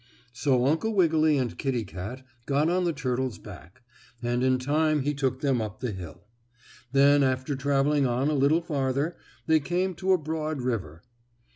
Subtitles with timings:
[0.33, 3.83] So Uncle Wiggily and Kittie Kat got on the turtle's back,
[4.23, 6.23] and in time he took them up the hill.
[6.91, 11.03] Then, after traveling on a little farther, they came to a broad river.